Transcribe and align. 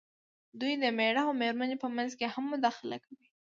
دوی 0.59 0.73
د 0.81 0.85
مېړۀ 0.97 1.21
او 1.25 1.31
مېرمنې 1.41 1.77
په 1.83 1.87
منځ 1.95 2.11
کې 2.19 2.27
هم 2.33 2.43
مداخله 2.53 2.97
کوي. 3.05 3.27